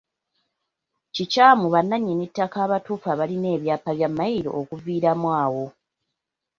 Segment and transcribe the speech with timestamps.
[1.13, 5.65] Kikyamu bannannyini ttaka abatuufu abalina ebyapa bya Mmayiro okuviiramu awo.